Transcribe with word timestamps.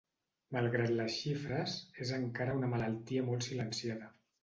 Malgrat 0.55 0.93
les 1.01 1.11
xifres, 1.17 1.77
és 2.07 2.17
encara 2.19 2.59
una 2.63 2.73
malaltia 2.75 3.31
molt 3.33 3.51
silenciada. 3.53 4.15